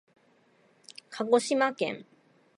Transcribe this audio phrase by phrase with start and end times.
[1.11, 2.07] かごしまけん